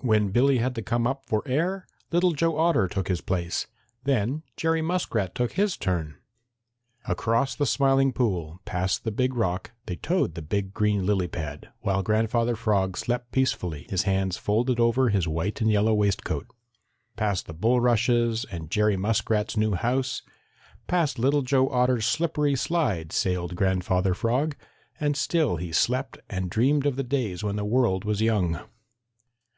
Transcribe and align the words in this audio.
When 0.00 0.30
Billy 0.30 0.56
had 0.56 0.74
to 0.76 0.82
come 0.82 1.06
up 1.06 1.26
for 1.26 1.42
air, 1.46 1.86
Little 2.10 2.32
Joe 2.32 2.56
Otter 2.56 2.88
took 2.88 3.08
his 3.08 3.20
place. 3.20 3.66
Then 4.04 4.42
Jerry 4.56 4.80
Muskrat 4.80 5.34
took 5.34 5.52
his 5.52 5.76
turn. 5.76 6.16
Across 7.04 7.56
the 7.56 7.66
Smiling 7.66 8.14
Pool, 8.14 8.60
past 8.64 9.04
the 9.04 9.10
Big 9.10 9.34
Rock, 9.34 9.72
they 9.84 9.96
towed 9.96 10.36
the 10.36 10.40
big 10.40 10.72
green 10.72 11.04
lily 11.04 11.28
pad, 11.28 11.68
while 11.82 12.02
Grandfather 12.02 12.56
Frog 12.56 12.96
slept 12.96 13.30
peacefully, 13.30 13.86
his 13.90 14.04
hands 14.04 14.38
folded 14.38 14.80
over 14.80 15.10
his 15.10 15.28
white 15.28 15.60
and 15.60 15.70
yellow 15.70 15.92
waistcoat. 15.92 16.46
Past 17.16 17.44
the 17.44 17.52
bulrushes 17.52 18.46
and 18.50 18.70
Jerry 18.70 18.96
Muskrat's 18.96 19.54
new 19.58 19.74
house, 19.74 20.22
past 20.86 21.18
Little 21.18 21.42
Joe 21.42 21.68
Otter's 21.68 22.06
slippery 22.06 22.56
slide 22.56 23.12
sailed 23.12 23.54
Grandfather 23.54 24.14
Frog, 24.14 24.56
and 24.98 25.14
still 25.14 25.56
he 25.56 25.72
slept 25.72 26.16
and 26.30 26.48
dreamed 26.48 26.86
of 26.86 26.96
the 26.96 27.02
days 27.04 27.44
when 27.44 27.56
the 27.56 27.66
world 27.66 28.06
was 28.06 28.22
young. 28.22 28.60